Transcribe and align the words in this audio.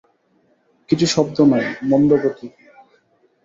কিছু 0.89 1.05
শব্দ 1.05 1.37
নাই, 1.51 1.65
মন্দগতি। 1.83 2.47